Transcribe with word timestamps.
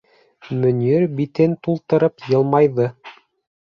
Мөнир 0.63 1.05
битен 1.21 1.55
тултырып 1.69 2.29
йылмайҙы. 2.35 2.93